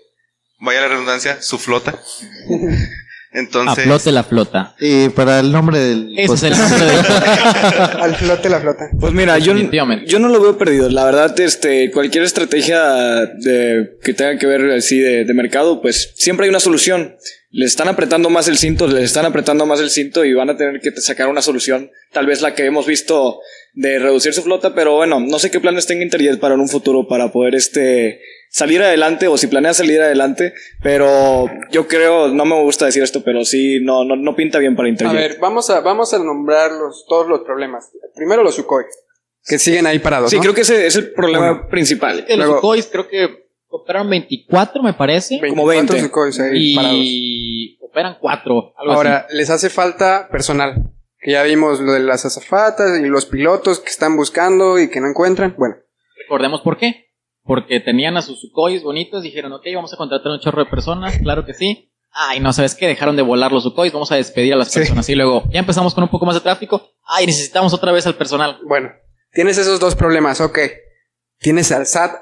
vaya 0.59 0.81
la 0.83 0.89
redundancia, 0.89 1.43
su 1.43 1.59
flota. 1.59 2.01
Entonces, 3.35 3.79
Aflote 3.79 4.13
la 4.13 4.25
flota. 4.25 4.75
Y 4.79 5.09
para 5.09 5.41
el 5.41 5.53
nombre 5.53 5.79
del... 5.79 6.19
Ese 6.19 6.35
es 6.35 6.43
el 6.43 6.51
podcast. 6.51 6.71
nombre 6.71 6.87
de 6.87 8.03
Al 8.03 8.15
flote 8.17 8.49
la 8.51 8.61
flota. 8.61 8.91
pues 9.01 9.13
mira, 9.15 9.39
yo, 9.39 9.55
yo 9.57 10.19
no 10.19 10.29
lo 10.29 10.41
veo 10.41 10.59
perdido. 10.59 10.91
La 10.91 11.05
verdad, 11.05 11.39
este, 11.41 11.91
cualquier 11.91 12.25
estrategia 12.25 12.81
de, 13.27 13.97
que 14.03 14.13
tenga 14.13 14.39
que 14.39 14.47
ver 14.47 14.71
así 14.73 14.99
de, 14.99 15.25
de 15.25 15.35
mercado, 15.35 15.81
pues 15.81 16.13
siempre 16.15 16.45
hay 16.45 16.51
una 16.51 16.61
solución. 16.61 17.17
Le 17.51 17.67
están 17.67 17.89
apretando 17.89 18.29
más 18.31 18.49
el 18.49 18.59
cinto, 18.59 18.87
le 18.87 19.03
están 19.03 19.25
apretando 19.25 19.65
más 19.67 19.81
el 19.81 19.91
cinto 19.91 20.25
y 20.25 20.35
van 20.35 20.51
a 20.51 20.57
tener 20.57 20.81
que 20.81 20.91
sacar 21.01 21.29
una 21.29 21.43
solución. 21.43 21.91
Tal 22.13 22.27
vez 22.27 22.43
la 22.43 22.55
que 22.55 22.67
hemos 22.67 22.87
visto 22.87 23.41
de 23.75 23.99
reducir 23.99 24.35
su 24.35 24.43
flota, 24.43 24.75
pero 24.75 24.97
bueno, 24.97 25.19
no 25.21 25.39
sé 25.39 25.51
qué 25.51 25.59
planes 25.61 25.87
tenga 25.87 26.03
Interjet 26.03 26.39
para 26.39 26.55
en 26.55 26.61
un 26.61 26.69
futuro 26.69 27.07
para 27.09 27.33
poder 27.33 27.55
este 27.55 28.21
salir 28.51 28.83
adelante 28.83 29.29
o 29.29 29.39
si 29.39 29.47
planea 29.47 29.73
salir 29.73 30.01
adelante, 30.03 30.53
pero 30.83 31.47
yo 31.71 31.89
creo, 31.89 32.29
no 32.29 32.45
me 32.45 32.61
gusta 32.63 32.85
decir 32.85 33.03
esto, 33.03 33.23
pero 33.25 33.47
sí, 33.47 33.81
no, 33.81 34.05
no, 34.05 34.15
no 34.17 34.37
pinta 34.37 34.59
bien 34.59 34.77
para 34.77 34.89
A 34.89 34.91
Interjet. 34.91 35.17
ver, 35.17 35.39
vamos 35.41 35.71
a, 35.71 35.81
vamos 35.81 36.13
a 36.13 36.19
nombrar 36.19 36.71
los, 36.73 37.07
todos 37.09 37.27
los 37.29 37.41
problemas. 37.41 37.91
Primero 38.15 38.43
los 38.43 38.55
Sukhoi, 38.57 38.85
que 39.47 39.59
siguen 39.59 39.87
ahí 39.87 39.99
parados. 40.01 40.29
Sí, 40.31 40.37
¿no? 40.37 40.43
creo 40.43 40.55
que 40.55 40.61
ese 40.61 40.87
es 40.87 40.97
el 40.97 41.13
problema 41.13 41.51
Bueno. 41.53 41.69
principal. 41.71 42.27
que 42.27 42.37
los 42.37 42.47
Luego- 42.47 42.75
creo 42.91 43.09
que 43.09 43.43
operaron 43.69 44.11
24, 44.11 44.83
me 44.83 44.93
parece. 44.93 45.39
24 45.41 45.67
20. 45.97 46.01
Sukhois 46.01 46.39
ahí 46.41 46.75
parados. 46.77 46.99
Y 47.01 47.79
operan 47.81 48.17
4. 48.21 48.75
Algo 48.77 48.93
Ahora, 48.93 49.25
así. 49.27 49.37
les 49.37 49.49
hace 49.49 49.71
falta 49.71 50.29
personal. 50.31 50.92
Que 51.23 51.33
ya 51.33 51.43
vimos 51.45 51.81
lo 51.81 51.93
de 51.93 52.01
las 52.01 52.25
azafatas 52.27 52.99
y 52.99 53.07
los 53.07 53.27
pilotos 53.27 53.79
que 53.81 53.89
están 53.91 54.17
buscando 54.17 54.79
y 54.79 54.91
que 54.91 55.01
no 55.01 55.09
encuentran. 55.09 55.55
Bueno, 55.57 55.77
Recordemos 56.19 56.61
por 56.63 56.77
qué. 56.79 57.11
Porque 57.45 57.81
tenían 57.81 58.17
a 58.17 58.23
sus 58.23 58.41
Sukhois 58.41 58.83
bonitos, 58.83 59.23
dijeron, 59.23 59.53
ok, 59.53 59.63
vamos 59.75 59.93
a 59.93 59.97
contratar 59.97 60.31
un 60.33 60.39
chorro 60.41 60.65
de 60.65 60.71
personas, 60.71 61.19
claro 61.19 61.45
que 61.45 61.55
sí. 61.55 61.93
Ay, 62.13 62.39
no, 62.41 62.53
¿sabes 62.53 62.75
qué? 62.77 62.87
Dejaron 62.87 63.17
de 63.17 63.23
volar 63.23 63.51
los 63.53 63.63
Sukhois, 63.65 63.93
vamos 63.93 64.13
a 64.13 64.17
despedir 64.17 64.53
a 64.53 64.57
las 64.57 64.71
Sí. 64.71 64.79
personas. 64.81 65.09
Y 65.09 65.15
luego, 65.17 65.43
ya 65.51 65.59
empezamos 65.61 65.95
con 65.95 66.05
un 66.05 66.11
poco 66.11 66.27
más 66.27 66.35
de 66.37 66.41
tráfico. 66.43 66.91
Ay, 67.05 67.27
necesitamos 67.27 67.73
otra 67.75 67.91
vez 67.93 68.07
al 68.07 68.15
personal. 68.17 68.59
bueno. 68.67 68.91
Tienes 69.33 69.57
esos 69.59 69.81
dos 69.81 69.95
problemas, 69.97 70.41
ok. 70.43 70.59
Tienes 71.39 71.73
al 71.73 71.87
SAT 71.87 72.13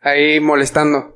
ahí 0.00 0.38
molestando. 0.40 1.13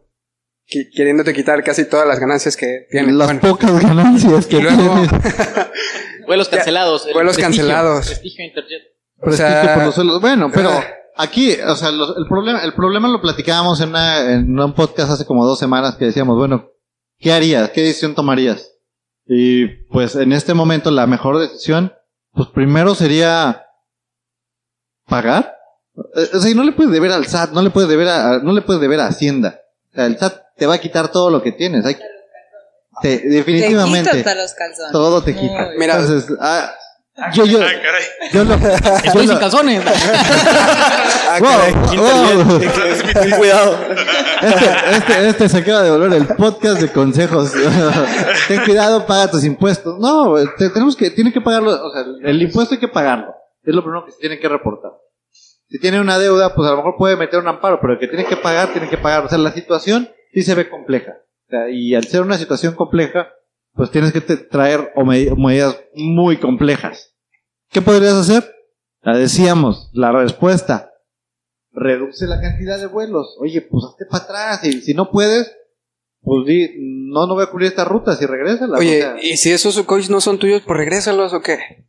Queriéndote 0.69 1.33
quitar 1.33 1.65
casi 1.65 1.87
todas 1.89 2.07
las 2.07 2.19
ganancias 2.21 2.57
que 2.57 2.87
tiene. 2.91 3.13
Las 3.13 3.29
Bueno, 3.29 3.41
pocas 3.41 3.83
ganancias 3.83 4.47
que 4.47 4.61
luego. 4.61 4.97
Vuelos 6.27 6.49
cancelados. 6.51 7.07
el 7.07 7.15
vuelos 7.15 7.37
prestigio, 7.37 7.63
cancelados. 7.65 8.07
Prestigio 8.07 8.45
Interjet. 8.45 8.83
o 9.23 9.33
sea, 9.33 9.75
por 9.77 9.85
los 9.85 9.95
suelos. 9.95 10.21
Bueno, 10.21 10.51
pero 10.55 10.71
aquí, 11.17 11.53
o 11.67 11.75
sea, 11.75 11.91
los- 11.91 12.15
el 12.19 12.27
problema, 12.29 12.63
el 12.65 12.75
problema 12.75 13.09
lo 13.09 13.23
platicábamos 13.23 13.81
en, 13.81 13.89
una- 13.91 14.33
en 14.35 14.61
un 14.61 14.75
podcast 14.75 15.11
hace 15.11 15.25
como 15.25 15.47
dos 15.47 15.59
semanas 15.59 15.97
que 15.97 16.05
decíamos, 16.05 16.37
bueno, 16.37 16.71
¿qué 17.19 17.33
harías? 17.33 17.71
¿Qué 17.71 17.81
decisión 17.83 18.15
tomarías? 18.15 18.75
Y 19.27 19.67
pues 19.91 20.17
en 20.17 20.33
este 20.35 20.53
momento 20.53 20.91
la 20.91 21.07
mejor 21.07 21.39
decisión, 21.39 21.95
pues 22.33 22.49
primero 22.51 22.95
sería 22.95 23.65
pagar. 25.07 25.55
Eh, 26.15 26.29
O 26.35 26.41
sea, 26.41 26.51
y 26.51 26.55
no 26.55 26.63
le 26.65 26.73
puedes 26.73 26.93
deber 26.93 27.13
al 27.13 27.27
SAT, 27.27 27.53
no 27.53 27.63
le 27.63 27.71
puedes 27.71 27.89
deber 27.89 28.09
a, 28.09 28.35
a- 28.35 28.39
no 28.41 28.53
le 28.53 28.61
puedes 28.63 28.81
deber 28.83 29.01
a 29.01 29.07
Hacienda. 29.07 29.61
O 29.93 29.95
sea, 29.95 30.07
el 30.07 30.19
SAT 30.19 30.43
te 30.59 30.67
va 30.67 30.75
a 30.75 30.79
quitar 30.79 31.11
todo 31.11 31.31
lo 31.31 31.43
que 31.43 31.53
tienes. 31.53 31.85
Hay, 31.87 31.95
te- 33.03 33.19
Te 33.19 33.29
definitivamente. 33.29 34.11
quita 34.11 34.19
hasta 34.31 34.35
los 34.35 34.55
calzones. 34.55 34.93
Todo 34.93 35.23
te 35.23 35.35
quita. 35.37 35.71
Mira. 35.79 35.97
Entonces, 35.97 36.37
ah, 36.41 36.75
yo, 37.33 37.45
yo, 37.47 37.59
Ay, 37.61 37.77
caray. 37.83 38.05
yo 38.33 38.45
lo, 38.45 38.59
yo 38.61 38.69
Estoy 39.05 39.27
sin 39.27 39.35
lo- 39.35 39.41
calzones. 39.41 39.83
ah, 39.87 41.39
Wow, 41.41 41.49
caray. 41.51 41.97
wow. 41.99 42.59
Ten 43.23 43.31
cuidado. 43.39 43.79
Este, 44.43 44.67
este, 44.97 45.29
este 45.29 45.49
se 45.49 45.59
acaba 45.59 45.83
de 45.83 45.91
volver 45.91 46.13
el 46.15 46.27
podcast 46.27 46.81
de 46.81 46.89
consejos. 46.93 47.53
Ten 48.49 48.65
cuidado, 48.65 49.07
paga 49.07 49.31
tus 49.31 49.45
impuestos. 49.45 49.99
No, 49.99 50.35
te- 50.57 50.71
tenemos 50.71 50.97
que, 50.97 51.11
tiene 51.11 51.33
que 51.33 51.41
pagarlo, 51.41 51.71
o 51.71 51.93
sea, 51.93 52.05
el 52.25 52.43
impuesto 52.43 52.75
hay 52.75 52.81
que 52.81 52.89
pagarlo. 52.89 53.35
Es 53.65 53.75
lo 53.75 53.83
primero 53.83 54.05
que 54.07 54.13
se 54.13 54.19
tiene 54.19 54.39
que 54.39 54.49
reportar. 54.49 54.93
Si 55.69 55.79
tiene 55.81 56.01
una 56.01 56.19
deuda, 56.19 56.55
pues 56.55 56.67
a 56.67 56.71
lo 56.71 56.79
mejor 56.79 56.95
puede 56.97 57.17
meter 57.17 57.39
un 57.41 57.49
amparo, 57.49 57.79
pero 57.81 57.93
el 57.95 57.99
que 57.99 58.09
tiene 58.09 58.25
que 58.25 58.37
pagar, 58.37 58.73
tiene 58.73 58.89
que 58.89 58.97
pagar. 58.97 59.27
O 59.27 59.29
sea, 59.29 59.37
la 59.39 59.53
situación 59.53 60.09
sí 60.33 60.43
se 60.43 60.55
ve 60.55 60.69
compleja. 60.69 61.13
O 61.47 61.51
sea, 61.51 61.71
y 61.71 61.95
al 61.95 62.05
ser 62.05 62.23
una 62.23 62.37
situación 62.39 62.75
compleja, 62.75 63.29
pues 63.75 63.91
tienes 63.91 64.13
que 64.13 64.21
te- 64.21 64.37
traer 64.37 64.93
o 64.97 65.05
me- 65.05 65.31
medidas 65.37 65.79
muy 65.95 66.37
complejas. 66.39 67.15
¿Qué 67.71 67.81
podrías 67.83 68.15
hacer? 68.15 68.55
La 69.03 69.17
decíamos, 69.17 69.91
la 69.93 70.13
respuesta, 70.13 70.93
reduce 71.73 72.27
la 72.27 72.41
cantidad 72.41 72.79
de 72.79 72.87
vuelos. 72.87 73.37
Oye, 73.41 73.63
pues 73.63 73.85
hazte 73.89 74.05
para 74.07 74.25
atrás. 74.25 74.65
Y 74.65 74.81
si 74.83 74.95
no 74.95 75.11
puedes, 75.11 75.55
pues 76.23 76.47
di, 76.47 76.71
no, 76.79 77.27
no 77.27 77.35
voy 77.35 77.45
a 77.45 77.51
cubrir 77.51 77.69
esta 77.69 77.85
ruta. 77.85 78.17
Si 78.17 78.27
regresas, 78.27 78.69
Oye, 78.71 79.07
¿y 79.23 79.37
si 79.37 79.53
esos 79.53 79.75
Sukhois 79.75 80.11
no 80.11 80.21
son 80.21 80.39
tuyos, 80.39 80.63
pues 80.67 80.77
regrésalos 80.77 81.33
o 81.33 81.41
qué? 81.41 81.88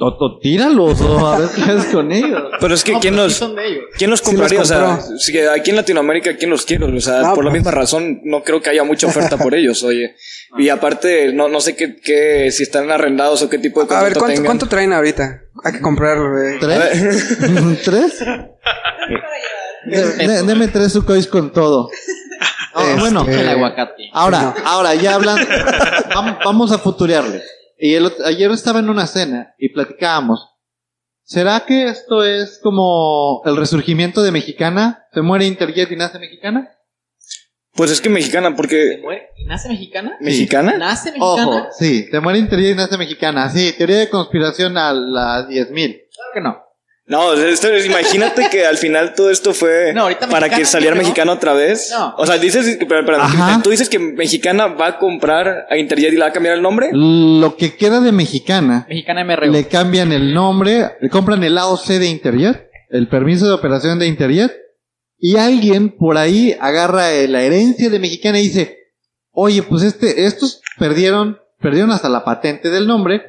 O, 0.00 0.06
o 0.18 0.38
tíralos 0.40 1.00
o 1.02 1.26
a 1.26 1.38
ver 1.38 1.48
qué 1.54 1.62
haces 1.62 1.86
con 1.92 2.10
ellos. 2.10 2.42
Pero 2.60 2.74
es 2.74 2.82
que 2.84 2.92
No, 2.92 3.00
¿quién 3.00 3.14
pero 3.14 3.24
los, 3.24 3.32
sí 3.34 3.38
son 3.38 3.54
de 3.54 3.66
ellos. 3.68 3.84
¿quién 3.98 4.10
los 4.10 4.20
Sí 4.20 4.24
los 4.24 4.34
compraría? 4.34 4.60
o 4.62 4.64
sea, 4.64 5.00
si 5.18 5.38
aquí 5.38 5.70
en 5.70 5.76
Latinoamérica, 5.76 6.36
¿quién 6.36 6.50
los 6.50 6.64
quiere? 6.64 6.84
O 6.84 7.00
sea, 7.00 7.20
No, 7.22 7.34
por 7.34 7.44
la 7.44 7.50
pues. 7.50 7.60
misma 7.62 7.70
razón, 7.70 8.20
no 8.24 8.42
creo 8.42 8.60
que 8.62 8.70
haya 8.70 8.82
mucha 8.84 9.06
oferta 9.06 9.36
por 9.36 9.54
ellos, 9.54 9.82
oye. 9.82 10.14
Y 10.58 10.68
aparte, 10.68 11.32
no, 11.32 11.48
no 11.48 11.60
sé 11.60 11.76
qué, 11.76 11.96
qué, 11.96 12.50
si 12.50 12.64
están 12.64 12.90
arrendados 12.90 13.40
o 13.42 13.48
qué 13.48 13.58
tipo 13.58 13.84
de 13.84 13.94
A 13.94 14.02
ver, 14.02 14.14
¿cuánto, 14.14 14.26
tengan. 14.28 14.44
cuánto 14.46 14.66
traen 14.68 14.92
ahorita? 14.92 15.42
Hay 15.64 15.72
que 15.74 15.80
comprarlo, 15.80 16.30
güey. 16.32 16.58
¿Tres? 16.58 17.38
¿Tres? 17.84 18.24
De- 19.86 20.26
de- 20.26 20.42
deme 20.42 20.68
tres 20.68 20.92
sucois 20.92 21.26
con 21.26 21.52
todo. 21.52 21.88
Ah, 22.74 22.84
Este, 22.88 23.00
bueno, 23.00 23.26
El 23.28 23.48
aguacate. 23.48 24.10
ahora, 24.12 24.54
ahora 24.64 24.94
ya 24.94 25.14
hablan. 25.14 25.38
vam- 26.14 26.38
Vamos 26.44 26.70
a 26.72 26.78
futurearle. 26.78 27.42
Y 27.80 27.94
el 27.94 28.12
ayer 28.24 28.50
estaba 28.50 28.80
en 28.80 28.90
una 28.90 29.06
cena 29.06 29.54
y 29.58 29.70
platicábamos. 29.70 30.46
¿Será 31.22 31.60
que 31.60 31.86
esto 31.86 32.24
es 32.24 32.58
como 32.62 33.42
el 33.44 33.56
resurgimiento 33.56 34.22
de 34.22 34.32
Mexicana? 34.32 35.06
¿Se 35.12 35.22
muere 35.22 35.46
Interjet 35.46 35.90
y 35.90 35.96
nace 35.96 36.18
Mexicana? 36.18 36.70
Pues 37.72 37.92
es 37.92 38.00
que 38.00 38.10
mexicana, 38.10 38.48
¿Se 38.50 38.54
porque... 38.56 38.98
muere? 39.00 39.28
¿Y 39.36 39.44
nace 39.44 39.68
mexicana? 39.68 40.16
¿Mexicana? 40.20 40.76
¿Nace 40.76 41.12
mexicana? 41.12 41.46
Ojo, 41.46 41.68
sí, 41.70 42.08
se 42.10 42.20
muere 42.20 42.40
Interjet 42.40 42.72
y 42.72 42.74
nace 42.74 42.98
Mexicana. 42.98 43.48
Sí, 43.48 43.72
teoría 43.78 43.98
de 43.98 44.10
conspiración 44.10 44.76
a 44.76 44.92
las 44.92 45.46
10.000. 45.46 45.72
Claro 45.72 46.30
que 46.34 46.40
no. 46.40 46.69
No, 47.10 47.34
esto- 47.34 47.76
imagínate 47.76 48.48
que 48.50 48.64
al 48.64 48.78
final 48.78 49.14
todo 49.14 49.30
esto 49.30 49.52
fue 49.52 49.92
No, 49.94 50.04
para 50.30 50.48
que 50.48 50.56
Mexicana, 50.58 50.64
saliera 50.66 50.94
¿no? 50.94 51.02
mexicano 51.02 51.32
otra 51.32 51.52
vez. 51.54 51.90
No. 51.90 52.14
O 52.16 52.24
sea, 52.24 52.38
dices, 52.38 52.78
pero, 52.88 53.04
pero, 53.04 53.18
tú 53.62 53.70
dices 53.70 53.88
que 53.88 53.98
mexicana 53.98 54.68
va 54.68 54.86
a 54.86 54.98
comprar 54.98 55.66
a 55.68 55.76
Interjet 55.76 56.12
y 56.12 56.16
le 56.16 56.20
va 56.22 56.28
a 56.28 56.32
cambiar 56.32 56.54
el 56.54 56.62
nombre. 56.62 56.88
Lo 56.92 57.56
que 57.56 57.74
queda 57.74 58.00
de 58.00 58.12
Mexicana 58.12 58.86
Mexicana 58.88 59.24
MRO. 59.24 59.46
le 59.46 59.66
cambian 59.66 60.12
el 60.12 60.32
nombre, 60.32 60.92
le 61.00 61.08
compran 61.10 61.42
el 61.42 61.58
AOC 61.58 61.86
de 61.98 62.06
Interjet, 62.06 62.70
el 62.90 63.08
permiso 63.08 63.46
de 63.46 63.52
operación 63.54 63.98
de 63.98 64.06
Interjet, 64.06 64.52
y 65.18 65.36
alguien 65.36 65.90
por 65.90 66.16
ahí 66.16 66.56
agarra 66.60 67.10
la 67.28 67.42
herencia 67.42 67.90
de 67.90 67.98
Mexicana 67.98 68.38
y 68.38 68.44
dice, 68.44 68.78
oye, 69.32 69.62
pues 69.64 69.82
este, 69.82 70.26
estos 70.26 70.62
perdieron, 70.78 71.38
perdieron 71.60 71.90
hasta 71.90 72.08
la 72.08 72.24
patente 72.24 72.70
del 72.70 72.86
nombre, 72.86 73.22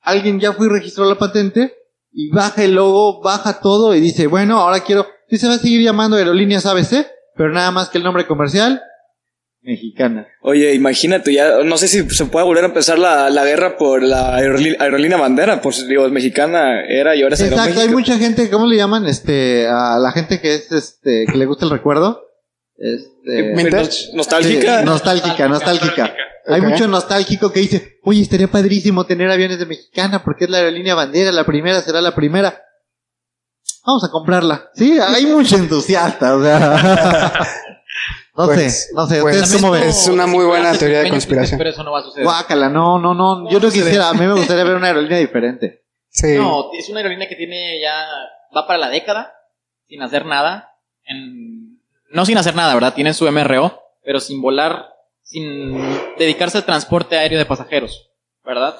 alguien 0.00 0.38
ya 0.40 0.52
fue 0.52 0.66
y 0.66 0.70
registró 0.70 1.04
la 1.04 1.16
patente, 1.18 1.74
y 2.14 2.30
baja 2.30 2.62
el 2.64 2.74
logo, 2.74 3.20
baja 3.22 3.60
todo, 3.60 3.94
y 3.94 4.00
dice, 4.00 4.26
bueno, 4.28 4.60
ahora 4.60 4.80
quiero, 4.80 5.06
sí 5.28 5.36
se 5.36 5.48
va 5.48 5.54
a 5.54 5.58
seguir 5.58 5.82
llamando 5.82 6.16
Aerolíneas 6.16 6.64
ABC, 6.64 7.06
pero 7.36 7.50
nada 7.52 7.70
más 7.72 7.88
que 7.90 7.98
el 7.98 8.04
nombre 8.04 8.26
comercial, 8.26 8.80
Mexicana. 9.66 10.28
Oye, 10.42 10.74
imagínate, 10.74 11.32
ya 11.32 11.62
no 11.64 11.78
sé 11.78 11.88
si 11.88 12.08
se 12.10 12.26
puede 12.26 12.44
volver 12.44 12.64
a 12.64 12.66
empezar 12.66 12.98
la, 12.98 13.30
la 13.30 13.46
guerra 13.46 13.78
por 13.78 14.02
la 14.02 14.38
aerolí- 14.38 14.76
aerolínea 14.78 15.16
bandera, 15.16 15.62
pues 15.62 15.88
digo, 15.88 16.06
mexicana 16.10 16.84
era 16.86 17.16
y 17.16 17.22
ahora 17.22 17.34
se 17.34 17.46
Exacto, 17.48 17.80
hay 17.80 17.88
mucha 17.88 18.18
gente, 18.18 18.50
¿cómo 18.50 18.66
le 18.66 18.76
llaman? 18.76 19.06
Este, 19.06 19.66
a 19.66 19.98
la 19.98 20.12
gente 20.12 20.38
que 20.42 20.54
es, 20.54 20.70
este, 20.70 21.24
que 21.32 21.38
le 21.38 21.46
gusta 21.46 21.64
el 21.64 21.70
recuerdo. 21.70 22.20
Este, 22.76 23.54
nostálgica. 24.12 24.80
sí, 24.80 24.84
nostálgica, 24.84 25.48
nostálgica. 25.48 26.14
Hay 26.46 26.60
mucho 26.60 26.86
nostálgico 26.88 27.52
que 27.52 27.60
dice, 27.60 27.98
oye, 28.04 28.22
estaría 28.22 28.48
padrísimo 28.48 29.04
tener 29.04 29.30
aviones 29.30 29.58
de 29.58 29.66
Mexicana 29.66 30.22
porque 30.22 30.44
es 30.44 30.50
la 30.50 30.58
aerolínea 30.58 30.94
bandera, 30.94 31.32
la 31.32 31.44
primera 31.44 31.80
será 31.80 32.00
la 32.00 32.14
primera. 32.14 32.62
Vamos 33.86 34.04
a 34.04 34.10
comprarla. 34.10 34.70
Sí, 34.74 34.98
hay 34.98 35.26
mucho 35.26 35.56
entusiasta, 35.56 36.36
o 36.36 36.42
sea. 36.42 37.32
no 38.36 38.46
Pues- 38.46 38.84
sé, 38.86 38.94
no 38.94 39.06
sé, 39.06 39.20
pues, 39.20 39.36
¿ustedes 39.42 39.60
cómo 39.60 39.72
ven? 39.72 39.84
Es 39.84 40.06
una 40.08 40.26
muy 40.26 40.44
buena 40.44 40.72
teoría 40.76 41.00
de 41.00 41.10
conspiración. 41.10 41.58
Pero 41.58 41.70
eso 41.70 41.82
no 41.84 41.92
va 41.92 42.00
a 42.00 42.02
suceder. 42.02 42.24
Guácala, 42.24 42.68
no, 42.68 42.98
no, 42.98 43.14
no, 43.14 43.50
yo 43.50 43.60
no 43.60 43.70
quisiera, 43.70 44.08
a 44.08 44.14
mí 44.14 44.26
me 44.26 44.34
gustaría 44.34 44.64
ver 44.64 44.76
una 44.76 44.88
aerolínea 44.88 45.18
diferente. 45.18 45.84
Sí. 46.08 46.36
No, 46.36 46.70
es 46.78 46.88
una 46.88 46.98
aerolínea 47.00 47.28
que 47.28 47.36
tiene 47.36 47.80
ya. 47.80 48.06
Va 48.56 48.66
para 48.66 48.78
la 48.78 48.88
década. 48.88 49.34
Sin 49.88 50.00
hacer 50.02 50.24
nada. 50.26 50.70
En, 51.06 51.80
no 52.10 52.24
sin 52.24 52.38
hacer 52.38 52.54
nada, 52.54 52.72
¿verdad? 52.74 52.94
Tienen 52.94 53.14
su 53.14 53.30
MRO. 53.30 53.80
Pero 54.04 54.20
sin 54.20 54.40
volar. 54.40 54.93
Sin 55.24 55.76
dedicarse 56.18 56.58
al 56.58 56.64
transporte 56.64 57.16
aéreo 57.18 57.38
de 57.38 57.46
pasajeros. 57.46 58.10
¿Verdad? 58.44 58.76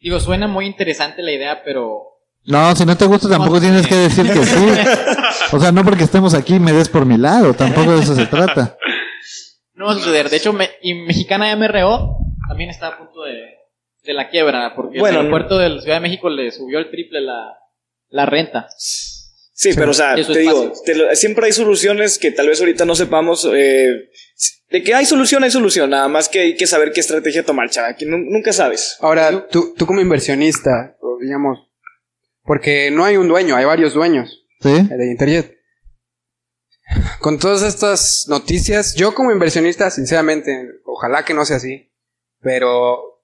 Digo, 0.00 0.18
suena 0.20 0.46
muy 0.48 0.66
interesante 0.66 1.22
la 1.22 1.32
idea, 1.32 1.62
pero. 1.64 2.02
No, 2.44 2.74
si 2.74 2.84
no 2.84 2.96
te 2.96 3.04
gusta 3.06 3.28
tampoco 3.28 3.60
tienes 3.60 3.86
que 3.86 3.94
decir 3.94 4.26
que 4.32 4.44
sí. 4.44 4.66
O 5.52 5.58
sea, 5.60 5.72
no 5.72 5.84
porque 5.84 6.04
estemos 6.04 6.32
aquí 6.34 6.58
me 6.60 6.72
des 6.72 6.88
por 6.88 7.04
mi 7.04 7.16
lado, 7.18 7.54
tampoco 7.54 7.92
de 7.96 8.02
eso 8.02 8.14
se 8.14 8.26
trata. 8.26 8.76
No 9.74 9.86
va 9.86 9.92
a 9.92 9.94
suceder. 9.96 10.28
De 10.30 10.36
hecho, 10.36 10.52
me- 10.52 10.70
y 10.82 10.94
Mexicana 10.94 11.54
MRO 11.56 12.16
también 12.48 12.70
está 12.70 12.88
a 12.88 12.98
punto 12.98 13.22
de, 13.22 13.36
de 14.04 14.12
la 14.14 14.28
quiebra. 14.28 14.74
Porque 14.76 14.98
Bueno, 15.00 15.18
el 15.20 15.26
aeropuerto 15.26 15.58
de 15.58 15.68
la 15.70 15.80
Ciudad 15.80 15.96
de 15.96 16.00
México 16.00 16.28
le 16.30 16.50
subió 16.52 16.78
el 16.78 16.90
triple 16.90 17.20
la, 17.20 17.56
la 18.10 18.26
renta. 18.26 18.68
Sí, 18.78 19.70
pero 19.74 19.90
o 19.90 19.94
sea, 19.94 20.14
te 20.14 20.38
digo, 20.38 20.72
te 20.84 20.94
lo- 20.94 21.14
siempre 21.16 21.46
hay 21.46 21.52
soluciones 21.52 22.18
que 22.18 22.30
tal 22.32 22.48
vez 22.48 22.60
ahorita 22.60 22.84
no 22.84 22.94
sepamos. 22.94 23.46
eh, 23.52 24.08
de 24.70 24.82
que 24.82 24.94
hay 24.94 25.04
solución, 25.06 25.42
hay 25.44 25.50
solución. 25.50 25.90
Nada 25.90 26.08
más 26.08 26.28
que 26.28 26.40
hay 26.40 26.56
que 26.56 26.66
saber 26.66 26.92
qué 26.92 27.00
estrategia 27.00 27.44
tomar, 27.44 27.70
chaval. 27.70 27.96
Que 27.96 28.06
nu- 28.06 28.18
nunca 28.18 28.52
sabes. 28.52 28.96
Ahora, 29.00 29.48
tú, 29.48 29.74
tú 29.76 29.86
como 29.86 30.00
inversionista, 30.00 30.96
digamos, 31.20 31.58
porque 32.44 32.90
no 32.90 33.04
hay 33.04 33.16
un 33.16 33.28
dueño, 33.28 33.56
hay 33.56 33.64
varios 33.64 33.94
dueños 33.94 34.44
¿Sí? 34.60 34.70
de 34.88 35.10
Interjet. 35.10 35.56
Con 37.20 37.38
todas 37.38 37.62
estas 37.62 38.26
noticias, 38.28 38.94
yo 38.96 39.14
como 39.14 39.30
inversionista, 39.30 39.90
sinceramente, 39.90 40.66
ojalá 40.84 41.24
que 41.24 41.34
no 41.34 41.44
sea 41.44 41.56
así, 41.58 41.92
pero 42.40 43.22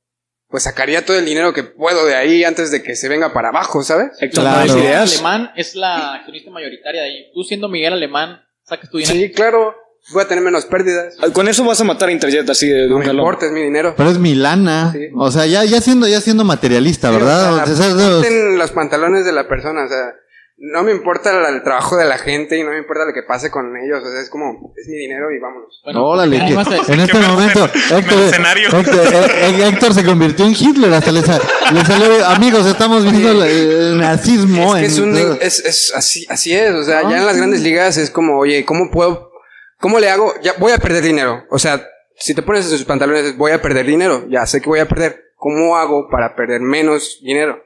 pues 0.49 0.62
sacaría 0.62 1.05
todo 1.05 1.19
el 1.19 1.25
dinero 1.25 1.53
que 1.53 1.65
puedo 1.65 2.07
de 2.07 2.15
ahí 2.15 2.45
antes 2.45 2.71
de 2.71 2.83
que 2.83 2.95
se 2.95 3.09
venga 3.09 3.33
para 3.33 3.49
abajo, 3.49 3.83
¿sabes? 3.83 4.11
Héctor. 4.21 4.47
Alemán 4.47 5.50
es 5.57 5.75
la 5.75 6.15
accionista 6.15 6.50
mayoritaria 6.53 7.03
de 7.03 7.09
ahí. 7.09 7.31
Tú 7.35 7.43
siendo 7.43 7.69
Miguel 7.69 7.95
Alemán, 7.95 8.41
sacas 8.62 8.88
tu 8.88 8.99
dinero. 8.99 9.17
Sí, 9.19 9.33
claro, 9.33 9.75
voy 10.12 10.22
a 10.22 10.28
tener 10.28 10.42
menos 10.44 10.64
pérdidas. 10.66 11.14
Ah, 11.20 11.26
Con 11.32 11.48
eso 11.48 11.64
vas 11.64 11.80
a 11.80 11.84
matar 11.84 12.08
a 12.08 12.12
Interjet 12.12 12.48
así 12.48 12.68
de, 12.68 12.88
No 12.88 12.96
un 12.96 13.04
me 13.04 13.10
importa, 13.12 13.46
es 13.46 13.52
mi 13.52 13.62
dinero. 13.62 13.94
Pero 13.96 14.10
es 14.10 14.18
mi 14.18 14.34
lana. 14.34 14.92
Sí. 14.92 15.08
O 15.16 15.30
sea, 15.30 15.46
ya, 15.46 15.64
ya 15.64 15.80
siendo, 15.80 16.06
ya 16.08 16.20
siendo 16.20 16.44
materialista, 16.44 17.08
Sí, 17.08 17.14
¿verdad? 17.16 17.54
o 17.54 17.56
sea, 17.66 17.72
O 17.72 17.76
sea, 17.76 18.20
es- 18.20 18.56
los 18.58 18.70
pantalones 18.72 19.25
de 19.25 19.32
la 19.32 19.48
persona, 19.48 19.84
o 19.84 19.88
sea, 19.88 20.14
no 20.58 20.82
me 20.84 20.90
importa 20.90 21.30
el 21.50 21.62
trabajo 21.62 21.98
de 21.98 22.06
la 22.06 22.16
gente 22.16 22.56
y 22.58 22.62
no 22.62 22.70
me 22.70 22.78
importa 22.78 23.04
lo 23.04 23.12
que 23.12 23.22
pase 23.22 23.50
con 23.50 23.76
ellos, 23.76 24.02
o 24.02 24.10
sea, 24.10 24.22
es 24.22 24.30
como, 24.30 24.72
es 24.75 24.88
mi 24.88 24.96
dinero 24.96 25.26
y 25.30 25.38
vámonos. 25.38 25.82
Bueno, 25.84 26.02
Órale, 26.06 26.36
en 26.36 26.42
este 26.44 26.48
¿Qué 26.48 26.56
vas 26.56 27.26
a 27.26 27.28
momento, 27.30 27.64
hacer? 27.64 27.98
Héctor, 27.98 28.18
Mercenario. 28.18 28.68
Héctor, 28.70 29.30
eh, 29.34 29.68
Héctor 29.68 29.92
se 29.94 30.02
convirtió 30.04 30.46
en 30.46 30.52
Hitler, 30.58 30.94
hasta 30.94 31.12
le, 31.12 31.20
sa- 31.20 31.40
le 31.75 31.84
salió, 31.84 32.25
amigos, 32.26 32.64
estamos 32.66 33.02
viendo 33.02 33.32
el, 33.32 33.42
el 33.42 33.98
nazismo. 33.98 34.75
Es 34.76 34.80
que 34.80 34.86
es, 34.86 34.98
en- 34.98 35.04
un, 35.04 35.38
es, 35.42 35.58
es 35.62 35.92
así, 35.94 36.25
así 36.30 36.54
es, 36.54 36.72
o 36.75 36.82
sea, 36.84 37.02
ya 37.02 37.18
en 37.18 37.26
las 37.26 37.36
grandes 37.36 37.60
ligas 37.60 37.98
es 37.98 38.10
como, 38.10 38.38
oye, 38.38 38.64
¿cómo 38.64 38.90
puedo, 38.90 39.30
cómo 39.78 39.99
le 39.99 40.09
hago? 40.11 40.33
Ya 40.42 40.54
voy 40.59 40.73
a 40.73 40.78
perder 40.78 41.02
dinero, 41.02 41.45
o 41.50 41.59
sea, 41.59 41.87
si 42.16 42.35
te 42.35 42.42
pones 42.42 42.64
en 42.64 42.71
sus 42.78 42.85
pantalones, 42.87 43.25
es, 43.25 43.37
voy 43.37 43.52
a 43.52 43.61
perder 43.62 43.87
dinero, 43.87 44.26
ya 44.28 44.47
sé 44.47 44.61
que 44.61 44.68
voy 44.68 44.80
a 44.80 44.88
perder, 44.88 45.23
¿cómo 45.37 45.76
hago 45.76 46.09
para 46.11 46.35
perder 46.35 46.61
menos 46.61 47.18
dinero? 47.23 47.62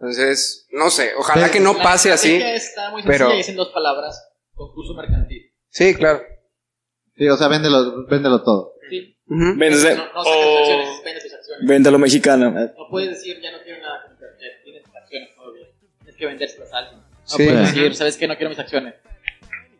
Entonces, 0.00 0.66
no 0.70 0.90
sé, 0.90 1.10
ojalá 1.18 1.50
que 1.50 1.58
no 1.60 1.76
pase 1.76 2.12
así. 2.12 2.34
estrategia 2.36 2.54
Está 2.56 2.90
muy 2.90 3.02
pero- 3.02 3.34
y 3.34 3.40
es 3.40 3.48
en 3.48 3.56
dos 3.56 3.68
palabras. 3.70 4.24
Concurso 4.54 4.94
mercantil. 4.94 5.52
Sí, 5.70 5.94
claro. 5.94 6.22
Sí, 7.16 7.28
o 7.28 7.36
sea, 7.36 7.48
véndelo, 7.48 8.06
véndelo 8.06 8.42
todo. 8.42 8.74
Sí. 8.88 9.16
Ujú. 9.26 9.56
Vendes- 9.58 9.82
No, 9.96 10.04
no 10.14 10.24
sacas 10.24 10.26
O- 10.26 10.58
acciones, 10.58 10.88
vende 11.04 11.20
tus 11.20 11.32
acciones. 11.34 11.66
Véndalo 11.68 11.98
mexicana. 11.98 12.50
No 12.50 12.88
puedes 12.90 13.10
decir, 13.10 13.40
ya 13.42 13.52
no 13.52 13.58
quiero 13.62 13.80
nada 13.82 14.04
con 14.06 14.16
tienes 14.64 14.82
tus 14.84 14.96
acciones 14.96 15.34
todavía. 15.34 15.66
Tienes 15.98 16.16
que 16.16 16.26
vendérselas 16.26 16.72
a 16.72 16.78
alguien. 16.78 17.00
No 17.00 17.06
Sí. 17.26 17.36
puedes 17.44 17.60
decir, 17.74 17.94
¿sabes 17.96 18.16
qué? 18.16 18.28
No 18.28 18.36
quiero 18.36 18.50
mis 18.50 18.58
acciones. 18.58 18.94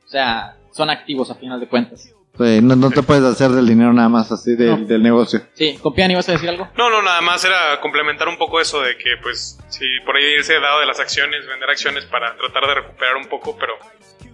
O 0.05 0.09
sea, 0.09 0.57
son 0.79 0.89
activos 0.91 1.31
a 1.31 1.35
final 1.35 1.61
de 1.61 1.67
cuentas. 1.69 2.09
Sí, 2.39 2.61
no, 2.63 2.77
no 2.77 2.91
te 2.93 3.03
puedes 3.03 3.25
hacer 3.25 3.51
del 3.51 3.67
dinero 3.67 3.93
nada 3.93 4.09
más 4.09 4.31
así 4.31 4.55
del, 4.55 4.83
No. 4.83 4.87
del 4.87 5.03
negocio. 5.03 5.43
Sí, 5.55 5.77
Compiani, 5.83 6.15
¿vas 6.15 6.29
a 6.29 6.33
decir 6.33 6.49
algo? 6.49 6.69
No, 6.77 6.89
no, 6.89 7.03
nada 7.03 7.21
más 7.21 7.45
era 7.45 7.81
complementar 7.81 8.29
un 8.29 8.39
poco 8.39 8.61
eso 8.61 8.81
de 8.81 8.97
que, 8.97 9.17
pues, 9.21 9.59
si 9.69 9.85
por 10.07 10.15
ahí 10.17 10.23
irse 10.37 10.55
dado 10.61 10.79
de 10.79 10.87
las 10.87 11.01
acciones, 11.01 11.45
vender 11.49 11.69
acciones 11.69 12.05
para 12.05 12.37
tratar 12.37 12.69
de 12.69 12.75
recuperar 12.77 13.17
un 13.17 13.27
poco, 13.27 13.57
pero, 13.59 13.73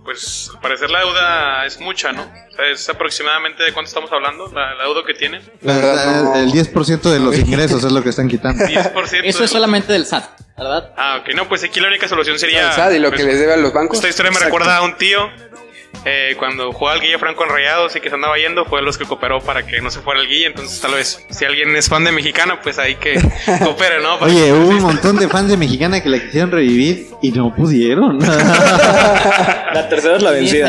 pues, 0.04 0.50
al 0.54 0.60
parecer 0.60 0.90
la 0.90 0.98
deuda 0.98 1.64
es 1.64 1.80
mucha, 1.80 2.12
¿no? 2.12 2.20
O 2.24 2.54
sea, 2.54 2.66
es 2.70 2.86
aproximadamente 2.90 3.62
de 3.62 3.72
cuánto 3.72 3.88
estamos 3.88 4.12
hablando, 4.12 4.48
la, 4.52 4.74
la 4.74 4.84
deuda 4.84 5.00
que 5.06 5.14
tienen. 5.14 5.40
La 5.62 5.72
no. 5.74 6.34
El 6.36 6.52
10% 6.52 7.00
de 7.10 7.20
los 7.20 7.38
ingresos 7.38 7.82
es 7.84 7.90
lo 7.92 8.02
que 8.02 8.10
están 8.10 8.28
quitando. 8.28 8.62
10%. 8.66 9.20
Eso 9.24 9.38
de- 9.38 9.44
es 9.46 9.50
solamente 9.50 9.94
del 9.94 10.04
SAT, 10.04 10.24
¿verdad? 10.58 10.92
Ah, 10.98 11.20
ok, 11.22 11.34
no, 11.34 11.48
pues 11.48 11.64
aquí 11.64 11.80
la 11.80 11.88
única 11.88 12.06
solución 12.06 12.38
sería... 12.38 12.68
O 12.68 12.72
sea, 12.74 12.94
y 12.94 12.98
lo 12.98 13.10
que 13.10 13.16
pues, 13.16 13.28
les 13.28 13.38
debe 13.40 13.54
a 13.54 13.56
los 13.56 13.72
bancos. 13.72 13.96
Esta 13.96 14.10
historia 14.10 14.30
me 14.30 14.36
Exacto. 14.36 14.58
recuerda 14.58 14.76
a 14.76 14.82
un 14.82 14.98
tío. 14.98 15.20
Eh, 16.04 16.34
cuando 16.38 16.72
jugaba 16.72 16.96
al 16.96 17.00
Guille 17.02 17.18
Franco 17.18 17.44
en 17.44 17.50
Rayados 17.50 17.96
y 17.96 18.00
que 18.00 18.08
se 18.08 18.14
andaba 18.14 18.36
yendo, 18.36 18.64
fue 18.66 18.80
de 18.80 18.84
los 18.86 18.98
que 18.98 19.04
cooperó 19.04 19.40
para 19.40 19.64
que 19.66 19.80
no 19.80 19.90
se 19.90 20.00
fuera 20.00 20.20
el 20.20 20.28
Guille. 20.28 20.46
Entonces, 20.46 20.80
tal 20.80 20.92
vez, 20.94 21.24
si 21.30 21.44
alguien 21.44 21.74
es 21.76 21.88
fan 21.88 22.04
de 22.04 22.12
Mexicana, 22.12 22.60
pues 22.62 22.78
ahí 22.78 22.96
que 22.96 23.14
coopere, 23.64 24.00
¿no? 24.02 24.18
Para 24.18 24.30
Oye, 24.32 24.52
hubo 24.52 24.68
un 24.68 24.82
montón 24.82 25.16
de 25.16 25.28
fans 25.28 25.48
de 25.48 25.56
Mexicana 25.56 26.02
que 26.02 26.08
la 26.08 26.18
quisieron 26.20 26.50
revivir 26.50 27.06
y 27.22 27.30
no 27.32 27.54
pudieron. 27.54 28.18
La 29.74 29.86
tercera 29.88 30.16
es 30.16 30.22
la 30.22 30.30
vencida. 30.30 30.68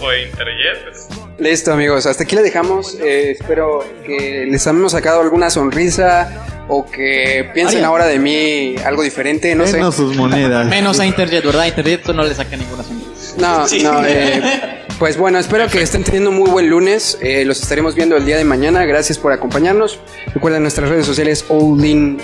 o 0.00 0.12
Interjet. 0.12 0.82
pues, 0.92 1.08
Listo, 1.38 1.72
amigos. 1.72 2.06
Hasta 2.06 2.24
aquí 2.24 2.36
le 2.36 2.42
dejamos. 2.42 2.98
Eh, 3.00 3.32
espero 3.32 3.84
que 4.04 4.46
les 4.50 4.66
hemos 4.66 4.92
sacado 4.92 5.20
alguna 5.20 5.50
sonrisa 5.50 6.64
o 6.68 6.86
que 6.86 7.50
piensen 7.54 7.84
ahora 7.84 8.06
de 8.06 8.18
mí 8.18 8.76
algo 8.84 9.02
diferente. 9.02 9.54
No 9.54 9.66
sé. 9.66 9.78
Menos 9.78 9.96
sus 9.96 10.16
monedas. 10.16 10.66
Menos 10.66 11.00
a 11.00 11.06
Interjet, 11.06 11.44
¿verdad? 11.44 11.66
Interjet 11.66 12.06
no 12.08 12.22
le 12.22 12.34
saca 12.34 12.56
ninguna 12.56 12.82
sonrisa. 12.82 13.13
No, 13.38 13.66
no. 13.82 14.04
eh, 14.06 14.84
pues 14.98 15.16
bueno, 15.16 15.38
espero 15.38 15.68
que 15.68 15.82
estén 15.82 16.04
teniendo 16.04 16.30
un 16.30 16.36
muy 16.36 16.50
buen 16.50 16.68
lunes. 16.68 17.18
Eh, 17.20 17.44
los 17.44 17.60
estaremos 17.62 17.94
viendo 17.94 18.16
el 18.16 18.24
día 18.24 18.36
de 18.36 18.44
mañana. 18.44 18.84
Gracias 18.84 19.18
por 19.18 19.32
acompañarnos. 19.32 19.98
Recuerden 20.32 20.62
nuestras 20.62 20.88
redes 20.88 21.06
sociales 21.06 21.44
All 21.48 21.84
In 21.84 22.18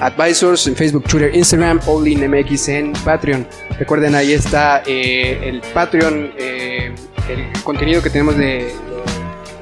Advisors 0.00 0.66
en 0.66 0.76
Facebook, 0.76 1.04
Twitter, 1.04 1.34
Instagram, 1.34 1.80
All 1.86 2.06
In 2.08 2.28
MX 2.28 2.68
en 2.68 2.92
Patreon. 2.92 3.46
Recuerden 3.78 4.14
ahí 4.14 4.32
está 4.32 4.82
eh, 4.86 5.38
el 5.42 5.60
Patreon, 5.72 6.32
eh, 6.38 6.94
el 7.28 7.62
contenido 7.62 8.02
que 8.02 8.10
tenemos 8.10 8.36
de, 8.36 8.72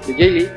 de 0.07 0.15
Jaylee, 0.15 0.49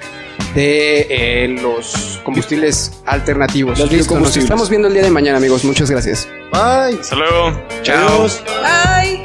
de 0.53 1.07
eh, 1.09 1.47
los 1.61 2.21
combustibles 2.23 3.01
alternativos. 3.05 3.79
Los 3.79 3.91
Listo, 3.91 4.19
nos 4.19 4.35
estamos 4.37 4.69
viendo 4.69 4.87
el 4.87 4.93
día 4.93 5.03
de 5.03 5.11
mañana, 5.11 5.37
amigos. 5.37 5.63
Muchas 5.65 5.89
gracias. 5.89 6.27
Bye. 6.51 6.99
Hasta 6.99 7.15
luego. 7.15 7.61
Chao. 7.83 8.27
Bye. 8.61 9.24